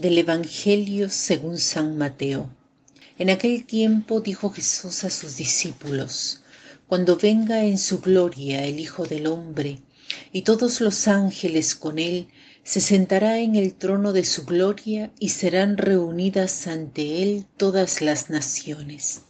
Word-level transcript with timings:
Del 0.00 0.16
Evangelio 0.18 1.10
según 1.10 1.58
San 1.58 1.98
Mateo. 1.98 2.48
En 3.18 3.30
aquel 3.30 3.64
tiempo 3.64 4.20
dijo 4.20 4.48
Jesús 4.50 5.02
a 5.02 5.10
sus 5.10 5.36
discípulos, 5.36 6.40
Cuando 6.86 7.16
venga 7.16 7.64
en 7.64 7.78
su 7.78 7.98
gloria 7.98 8.64
el 8.64 8.78
Hijo 8.78 9.06
del 9.06 9.26
Hombre, 9.26 9.80
y 10.32 10.42
todos 10.42 10.80
los 10.80 11.08
ángeles 11.08 11.74
con 11.74 11.98
él, 11.98 12.28
se 12.62 12.80
sentará 12.80 13.40
en 13.40 13.56
el 13.56 13.74
trono 13.74 14.12
de 14.12 14.24
su 14.24 14.44
gloria 14.44 15.10
y 15.18 15.30
serán 15.30 15.76
reunidas 15.76 16.68
ante 16.68 17.24
él 17.24 17.44
todas 17.56 18.00
las 18.00 18.30
naciones. 18.30 19.22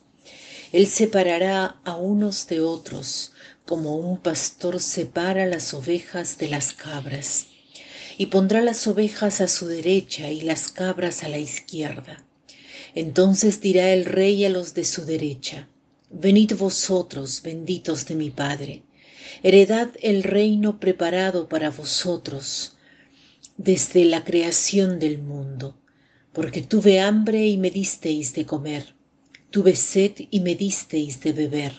Él 0.72 0.86
separará 0.86 1.80
a 1.86 1.96
unos 1.96 2.46
de 2.46 2.60
otros, 2.60 3.32
como 3.64 3.96
un 3.96 4.18
pastor 4.18 4.80
separa 4.80 5.46
las 5.46 5.72
ovejas 5.72 6.36
de 6.36 6.48
las 6.48 6.74
cabras 6.74 7.46
y 8.18 8.26
pondrá 8.26 8.60
las 8.60 8.86
ovejas 8.88 9.40
a 9.40 9.46
su 9.46 9.68
derecha 9.68 10.30
y 10.30 10.40
las 10.40 10.72
cabras 10.72 11.22
a 11.22 11.28
la 11.28 11.38
izquierda. 11.38 12.26
Entonces 12.94 13.60
dirá 13.60 13.92
el 13.92 14.04
rey 14.04 14.44
a 14.44 14.50
los 14.50 14.74
de 14.74 14.84
su 14.84 15.04
derecha, 15.04 15.68
Venid 16.10 16.54
vosotros, 16.54 17.42
benditos 17.42 18.06
de 18.06 18.14
mi 18.16 18.30
Padre, 18.30 18.82
heredad 19.42 19.90
el 20.02 20.22
reino 20.22 20.80
preparado 20.80 21.48
para 21.48 21.70
vosotros 21.70 22.76
desde 23.58 24.04
la 24.06 24.24
creación 24.24 24.98
del 24.98 25.18
mundo, 25.18 25.76
porque 26.32 26.62
tuve 26.62 26.98
hambre 26.98 27.46
y 27.46 27.58
me 27.58 27.70
disteis 27.70 28.32
de 28.32 28.46
comer, 28.46 28.94
tuve 29.50 29.76
sed 29.76 30.12
y 30.30 30.40
me 30.40 30.54
disteis 30.54 31.20
de 31.20 31.32
beber, 31.32 31.74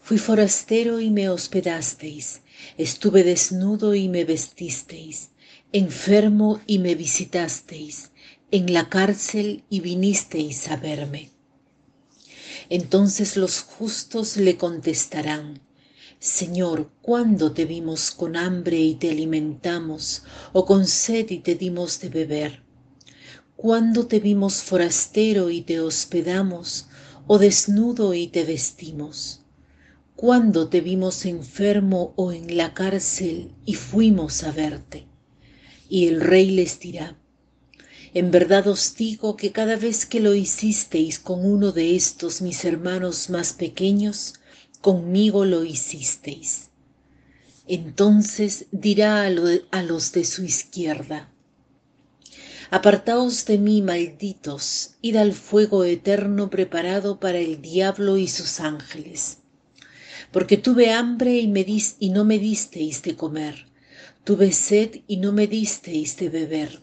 fui 0.00 0.16
forastero 0.16 1.00
y 1.00 1.10
me 1.10 1.28
hospedasteis, 1.28 2.40
estuve 2.78 3.24
desnudo 3.24 3.96
y 3.96 4.08
me 4.08 4.24
vestisteis 4.24 5.30
enfermo 5.76 6.62
y 6.66 6.78
me 6.78 6.94
visitasteis, 6.94 8.10
en 8.50 8.72
la 8.72 8.88
cárcel 8.88 9.62
y 9.68 9.80
vinisteis 9.80 10.68
a 10.68 10.76
verme. 10.78 11.32
Entonces 12.70 13.36
los 13.36 13.60
justos 13.60 14.38
le 14.38 14.56
contestarán, 14.56 15.60
Señor, 16.18 16.90
¿cuándo 17.02 17.52
te 17.52 17.66
vimos 17.66 18.10
con 18.10 18.38
hambre 18.38 18.78
y 18.80 18.94
te 18.94 19.10
alimentamos, 19.10 20.22
o 20.54 20.64
con 20.64 20.86
sed 20.86 21.28
y 21.28 21.40
te 21.40 21.56
dimos 21.56 22.00
de 22.00 22.08
beber? 22.08 22.62
¿Cuándo 23.54 24.06
te 24.06 24.18
vimos 24.18 24.62
forastero 24.62 25.50
y 25.50 25.60
te 25.60 25.80
hospedamos, 25.80 26.86
o 27.26 27.38
desnudo 27.38 28.14
y 28.14 28.28
te 28.28 28.44
vestimos? 28.44 29.42
¿Cuándo 30.14 30.70
te 30.70 30.80
vimos 30.80 31.26
enfermo 31.26 32.14
o 32.16 32.32
en 32.32 32.56
la 32.56 32.72
cárcel 32.72 33.52
y 33.66 33.74
fuimos 33.74 34.42
a 34.42 34.52
verte? 34.52 35.06
Y 35.88 36.08
el 36.08 36.20
rey 36.20 36.50
les 36.50 36.80
dirá, 36.80 37.16
en 38.12 38.30
verdad 38.30 38.66
os 38.66 38.96
digo 38.96 39.36
que 39.36 39.52
cada 39.52 39.76
vez 39.76 40.06
que 40.06 40.20
lo 40.20 40.34
hicisteis 40.34 41.18
con 41.18 41.44
uno 41.44 41.70
de 41.70 41.94
estos 41.94 42.40
mis 42.40 42.64
hermanos 42.64 43.30
más 43.30 43.52
pequeños, 43.52 44.34
conmigo 44.80 45.44
lo 45.44 45.64
hicisteis. 45.64 46.70
Entonces 47.68 48.66
dirá 48.72 49.22
a, 49.24 49.82
los 49.82 50.12
de 50.12 50.24
su 50.24 50.44
izquierda, 50.44 51.30
Apartaos 52.70 53.44
de 53.44 53.58
mí, 53.58 53.80
malditos, 53.80 54.96
id 55.02 55.16
al 55.16 55.34
fuego 55.34 55.84
eterno 55.84 56.50
preparado 56.50 57.20
para 57.20 57.38
el 57.38 57.62
diablo 57.62 58.16
y 58.16 58.26
sus 58.26 58.58
ángeles. 58.58 59.38
Porque 60.32 60.56
tuve 60.56 60.90
hambre 60.90 61.38
y 61.38 62.10
no 62.10 62.24
me 62.24 62.38
disteis 62.40 63.02
de 63.02 63.14
comer 63.14 63.66
Tuve 64.26 64.50
sed 64.50 65.02
y 65.06 65.18
no 65.18 65.30
me 65.30 65.46
disteis 65.46 66.16
de 66.16 66.28
beber. 66.28 66.82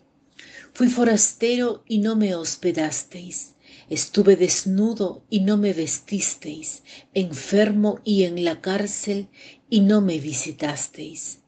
Fui 0.73 0.87
forastero 0.87 1.83
y 1.85 1.97
no 1.97 2.15
me 2.15 2.35
hospedasteis. 2.35 3.55
Estuve 3.89 4.37
desnudo 4.37 5.25
y 5.29 5.41
no 5.41 5.57
me 5.57 5.73
vestisteis, 5.73 6.83
enfermo 7.13 7.99
y 8.05 8.23
en 8.23 8.45
la 8.45 8.61
cárcel 8.61 9.27
y 9.69 9.81
no 9.81 9.99
me 9.99 10.19
visitasteis. 10.19 11.39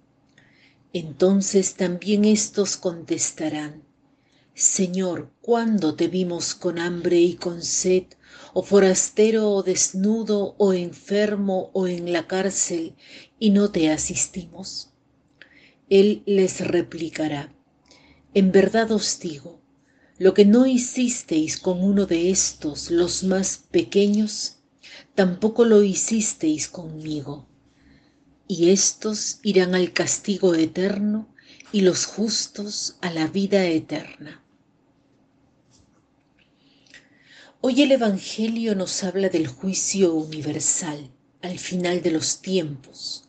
Entonces 0.91 1.75
también 1.75 2.25
éstos 2.25 2.75
contestarán, 2.75 3.85
Señor, 4.53 5.31
¿cuándo 5.39 5.95
te 5.95 6.09
vimos 6.09 6.55
con 6.55 6.77
hambre 6.77 7.21
y 7.21 7.35
con 7.35 7.63
sed, 7.63 8.03
o 8.53 8.63
forastero 8.63 9.49
o 9.49 9.63
desnudo, 9.63 10.55
o 10.57 10.73
enfermo 10.73 11.71
o 11.71 11.87
en 11.87 12.11
la 12.11 12.27
cárcel, 12.27 12.95
y 13.39 13.51
no 13.51 13.71
te 13.71 13.89
asistimos? 13.89 14.91
Él 15.89 16.23
les 16.25 16.61
replicará, 16.61 17.53
en 18.33 18.51
verdad 18.51 18.91
os 18.91 19.19
digo, 19.19 19.61
lo 20.17 20.33
que 20.33 20.43
no 20.43 20.65
hicisteis 20.65 21.59
con 21.59 21.83
uno 21.83 22.07
de 22.07 22.31
estos, 22.31 22.89
los 22.89 23.23
más 23.23 23.57
pequeños, 23.69 24.57
tampoco 25.13 25.63
lo 25.63 25.83
hicisteis 25.83 26.67
conmigo. 26.67 27.47
Y 28.47 28.71
estos 28.71 29.39
irán 29.43 29.75
al 29.75 29.93
castigo 29.93 30.55
eterno 30.55 31.27
y 31.71 31.81
los 31.81 32.05
justos 32.05 32.95
a 33.01 33.11
la 33.11 33.27
vida 33.27 33.65
eterna. 33.65 34.43
Hoy 37.61 37.83
el 37.83 37.91
Evangelio 37.91 38.73
nos 38.73 39.03
habla 39.03 39.29
del 39.29 39.47
juicio 39.47 40.15
universal 40.15 41.11
al 41.41 41.59
final 41.59 42.01
de 42.01 42.11
los 42.11 42.41
tiempos 42.41 43.24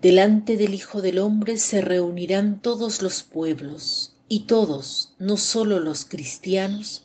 Delante 0.00 0.56
del 0.56 0.72
Hijo 0.72 1.02
del 1.02 1.18
Hombre 1.18 1.58
se 1.58 1.82
reunirán 1.82 2.62
todos 2.62 3.02
los 3.02 3.22
pueblos, 3.22 4.14
y 4.30 4.44
todos, 4.44 5.12
no 5.18 5.36
solo 5.36 5.78
los 5.78 6.06
cristianos, 6.06 7.02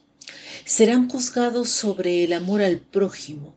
serán 0.63 1.09
juzgados 1.09 1.67
sobre 1.67 2.23
el 2.23 2.31
amor 2.31 2.61
al 2.61 2.79
prójimo, 2.79 3.53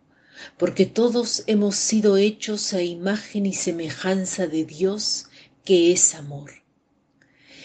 porque 0.56 0.87
todos 0.87 1.44
hemos 1.47 1.76
sido 1.76 2.16
hechos 2.16 2.72
a 2.72 2.82
imagen 2.82 3.47
y 3.47 3.53
semejanza 3.53 4.49
de 4.49 4.65
Dios, 4.65 5.26
que 5.65 5.93
es 5.93 6.16
amor. 6.16 6.50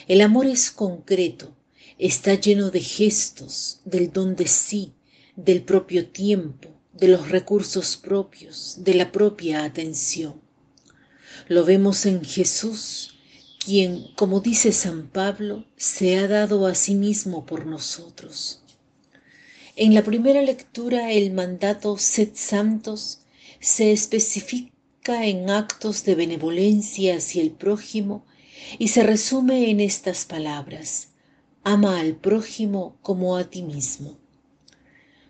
El 0.07 0.21
amor 0.21 0.45
es 0.45 0.69
concreto, 0.69 1.55
está 1.97 2.35
lleno 2.35 2.69
de 2.69 2.81
gestos, 2.81 3.79
del 3.83 4.11
don 4.11 4.35
de 4.35 4.47
sí, 4.47 4.93
del 5.35 5.63
propio 5.63 6.07
tiempo, 6.07 6.69
de 6.93 7.07
los 7.07 7.29
recursos 7.29 7.97
propios, 7.97 8.75
de 8.77 8.93
la 8.93 9.11
propia 9.11 9.63
atención. 9.63 10.42
Lo 11.47 11.65
vemos 11.65 12.05
en 12.05 12.23
Jesús, 12.23 13.15
quien, 13.63 14.07
como 14.15 14.39
dice 14.39 14.71
San 14.71 15.07
Pablo, 15.07 15.65
se 15.77 16.17
ha 16.17 16.27
dado 16.27 16.67
a 16.67 16.75
sí 16.75 16.95
mismo 16.95 17.45
por 17.45 17.65
nosotros. 17.65 18.61
En 19.75 19.93
la 19.93 20.03
primera 20.03 20.41
lectura 20.41 21.11
el 21.11 21.33
mandato 21.33 21.97
Sed 21.97 22.29
Santos 22.35 23.19
se 23.59 23.91
especifica 23.91 25.25
en 25.25 25.49
actos 25.49 26.05
de 26.05 26.15
benevolencia 26.15 27.17
hacia 27.17 27.41
el 27.41 27.51
prójimo 27.51 28.25
y 28.79 28.89
se 28.89 29.03
resume 29.03 29.69
en 29.69 29.79
estas 29.79 30.25
palabras, 30.25 31.09
ama 31.63 31.99
al 31.99 32.15
prójimo 32.15 32.97
como 33.01 33.35
a 33.35 33.49
ti 33.49 33.63
mismo. 33.63 34.17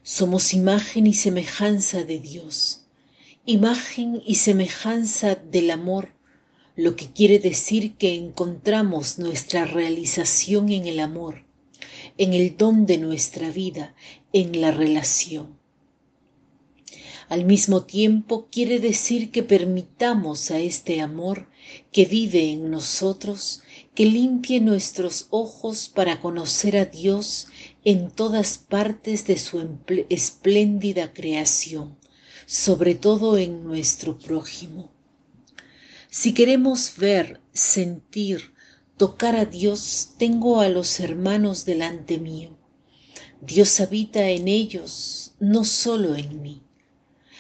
Somos 0.04 0.54
imagen 0.54 1.08
y 1.08 1.14
semejanza 1.14 2.04
de 2.04 2.20
Dios 2.20 2.83
imagen 3.46 4.22
y 4.26 4.36
semejanza 4.36 5.36
del 5.36 5.72
amor, 5.72 6.14
lo 6.78 6.96
que 6.96 7.12
quiere 7.12 7.40
decir 7.40 7.96
que 7.98 8.16
encontramos 8.16 9.20
nuestra 9.20 9.66
realización 9.66 10.70
en 10.70 10.88
el 10.88 11.02
amor, 11.02 11.44
en 12.18 12.34
el 12.34 12.56
don 12.56 12.86
de 12.86 12.98
nuestra 12.98 13.50
vida, 13.52 13.96
en 14.32 14.62
la 14.62 14.72
relación. 14.72 15.58
Al 17.28 17.44
mismo 17.44 17.84
tiempo 17.84 18.48
quiere 18.50 18.80
decir 18.80 19.30
que 19.30 19.44
permitamos 19.44 20.50
a 20.50 20.60
este 20.60 21.02
amor 21.02 21.50
que 21.92 22.06
vive 22.06 22.50
en 22.50 22.72
nosotros 22.72 23.62
que 23.94 24.06
limpie 24.06 24.62
nuestros 24.62 25.28
ojos 25.32 25.90
para 25.94 26.22
conocer 26.22 26.78
a 26.78 26.86
Dios 26.86 27.48
en 27.84 28.10
todas 28.10 28.58
partes 28.58 29.28
de 29.28 29.38
su 29.38 29.68
espléndida 30.10 31.12
creación 31.12 31.98
sobre 32.46 32.96
todo 32.96 33.38
en 33.38 33.64
nuestro 33.64 34.18
prójimo. 34.18 34.92
Si 36.10 36.34
queremos 36.34 36.96
ver, 36.98 37.42
sentir, 37.54 38.54
tocar 38.98 39.36
a 39.36 39.46
Dios, 39.46 40.10
tengo 40.18 40.62
a 40.62 40.70
los 40.70 41.00
hermanos 41.00 41.66
delante 41.66 42.20
mío. 42.20 42.58
Dios 43.42 43.80
habita 43.80 44.30
en 44.30 44.48
ellos, 44.48 45.34
no 45.40 45.64
solo 45.64 46.16
en 46.16 46.42
mí. 46.42 46.62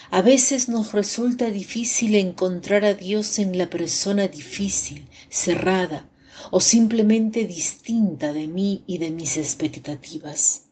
A 0.09 0.21
veces 0.21 0.69
nos 0.69 0.91
resulta 0.91 1.49
difícil 1.49 2.15
encontrar 2.15 2.83
a 2.85 2.93
Dios 2.93 3.39
en 3.39 3.57
la 3.57 3.69
persona 3.69 4.27
difícil, 4.27 5.07
cerrada 5.29 6.09
o 6.51 6.59
simplemente 6.59 7.45
distinta 7.45 8.33
de 8.33 8.47
mí 8.47 8.83
y 8.85 8.97
de 8.97 9.11
mis 9.11 9.37
expectativas. 9.37 10.63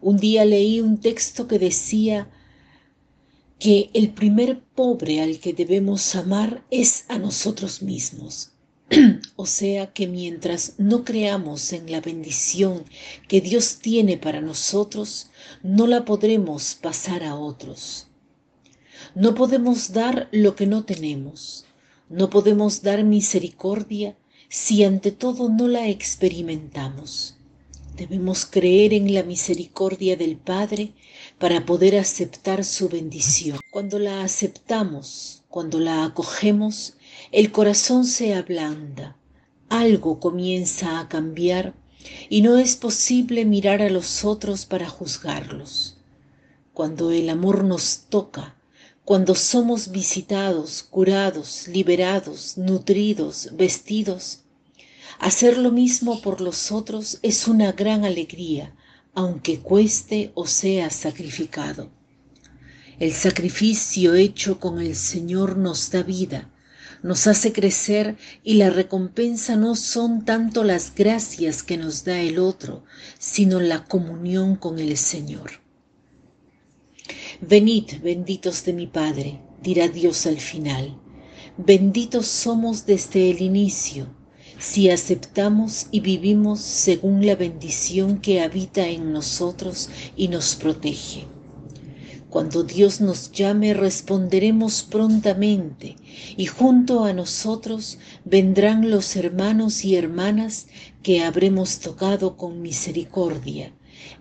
Un 0.00 0.16
día 0.18 0.44
leí 0.44 0.80
un 0.80 1.00
texto 1.00 1.46
que 1.48 1.58
decía, 1.58 2.30
que 3.60 3.90
el 3.92 4.08
primer 4.14 4.58
pobre 4.74 5.20
al 5.20 5.38
que 5.38 5.52
debemos 5.52 6.14
amar 6.14 6.64
es 6.70 7.04
a 7.08 7.18
nosotros 7.18 7.82
mismos. 7.82 8.52
O 9.36 9.46
sea 9.46 9.92
que 9.92 10.06
mientras 10.06 10.74
no 10.78 11.04
creamos 11.04 11.72
en 11.72 11.92
la 11.92 12.00
bendición 12.00 12.84
que 13.28 13.40
Dios 13.40 13.78
tiene 13.78 14.16
para 14.16 14.40
nosotros, 14.40 15.30
no 15.62 15.86
la 15.86 16.04
podremos 16.06 16.74
pasar 16.74 17.22
a 17.22 17.36
otros. 17.36 18.08
No 19.14 19.34
podemos 19.34 19.92
dar 19.92 20.28
lo 20.32 20.56
que 20.56 20.66
no 20.66 20.84
tenemos. 20.84 21.66
No 22.08 22.30
podemos 22.30 22.82
dar 22.82 23.04
misericordia 23.04 24.16
si 24.48 24.84
ante 24.84 25.12
todo 25.12 25.50
no 25.50 25.68
la 25.68 25.88
experimentamos. 25.88 27.36
Debemos 27.96 28.46
creer 28.46 28.94
en 28.94 29.12
la 29.12 29.22
misericordia 29.22 30.16
del 30.16 30.36
Padre 30.36 30.92
para 31.38 31.66
poder 31.66 31.96
aceptar 31.96 32.64
su 32.64 32.88
bendición. 32.88 33.58
Cuando 33.70 33.98
la 33.98 34.22
aceptamos, 34.22 35.42
cuando 35.48 35.80
la 35.80 36.04
acogemos, 36.04 36.94
el 37.32 37.52
corazón 37.52 38.04
se 38.04 38.34
ablanda, 38.34 39.16
algo 39.68 40.20
comienza 40.20 41.00
a 41.00 41.08
cambiar 41.08 41.74
y 42.28 42.42
no 42.42 42.56
es 42.58 42.76
posible 42.76 43.44
mirar 43.44 43.82
a 43.82 43.90
los 43.90 44.24
otros 44.24 44.66
para 44.66 44.88
juzgarlos. 44.88 45.96
Cuando 46.72 47.10
el 47.10 47.28
amor 47.28 47.64
nos 47.64 48.06
toca, 48.08 48.56
cuando 49.04 49.34
somos 49.34 49.90
visitados, 49.90 50.82
curados, 50.82 51.66
liberados, 51.68 52.56
nutridos, 52.56 53.50
vestidos, 53.52 54.40
hacer 55.18 55.58
lo 55.58 55.72
mismo 55.72 56.20
por 56.20 56.40
los 56.40 56.70
otros 56.72 57.18
es 57.22 57.48
una 57.48 57.72
gran 57.72 58.04
alegría, 58.04 58.74
aunque 59.14 59.60
cueste 59.60 60.30
o 60.34 60.46
sea 60.46 60.90
sacrificado. 60.90 61.90
El 62.98 63.12
sacrificio 63.12 64.14
hecho 64.14 64.60
con 64.60 64.80
el 64.80 64.94
Señor 64.94 65.56
nos 65.56 65.90
da 65.90 66.02
vida, 66.02 66.50
nos 67.02 67.26
hace 67.26 67.52
crecer 67.52 68.16
y 68.44 68.54
la 68.54 68.70
recompensa 68.70 69.56
no 69.56 69.74
son 69.74 70.24
tanto 70.24 70.64
las 70.64 70.94
gracias 70.94 71.62
que 71.62 71.78
nos 71.78 72.04
da 72.04 72.20
el 72.20 72.38
otro, 72.38 72.84
sino 73.18 73.58
la 73.58 73.84
comunión 73.84 74.56
con 74.56 74.78
el 74.78 74.96
Señor. 74.96 75.52
Venid, 77.40 78.02
benditos 78.02 78.64
de 78.64 78.74
mi 78.74 78.86
Padre, 78.86 79.40
dirá 79.62 79.88
Dios 79.88 80.26
al 80.26 80.38
final. 80.38 80.98
Benditos 81.56 82.26
somos 82.26 82.84
desde 82.84 83.30
el 83.30 83.40
inicio, 83.40 84.06
si 84.60 84.90
aceptamos 84.90 85.86
y 85.90 86.00
vivimos 86.00 86.60
según 86.60 87.24
la 87.24 87.34
bendición 87.34 88.20
que 88.20 88.42
habita 88.42 88.86
en 88.86 89.10
nosotros 89.10 89.88
y 90.16 90.28
nos 90.28 90.54
protege. 90.54 91.26
Cuando 92.28 92.62
Dios 92.62 93.00
nos 93.00 93.32
llame 93.32 93.72
responderemos 93.72 94.82
prontamente 94.82 95.96
y 96.36 96.44
junto 96.44 97.04
a 97.04 97.14
nosotros 97.14 97.98
vendrán 98.24 98.90
los 98.90 99.16
hermanos 99.16 99.84
y 99.84 99.96
hermanas 99.96 100.66
que 101.02 101.24
habremos 101.24 101.80
tocado 101.80 102.36
con 102.36 102.60
misericordia 102.60 103.72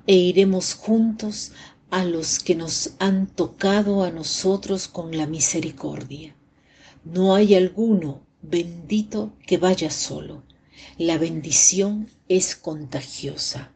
e 0.07 0.15
iremos 0.15 0.73
juntos 0.73 1.51
a 1.91 2.05
los 2.05 2.39
que 2.39 2.55
nos 2.55 2.93
han 2.99 3.27
tocado 3.27 4.03
a 4.03 4.09
nosotros 4.09 4.87
con 4.87 5.15
la 5.15 5.27
misericordia. 5.27 6.33
No 7.03 7.35
hay 7.35 7.55
alguno 7.55 8.21
bendito 8.41 9.33
que 9.45 9.57
vaya 9.57 9.89
solo. 9.89 10.43
La 10.97 11.17
bendición 11.17 12.09
es 12.27 12.55
contagiosa. 12.55 13.71